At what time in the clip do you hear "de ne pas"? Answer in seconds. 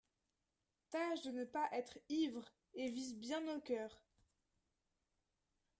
1.21-1.69